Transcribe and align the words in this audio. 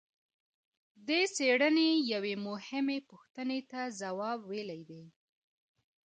دې 1.07 1.21
څېړنې 1.35 1.89
یوې 2.13 2.33
مهمې 2.47 2.99
پوښتنې 3.09 3.59
ته 3.71 3.81
ځواب 3.99 4.39
ویلی 4.49 4.81
دی. 4.89 5.03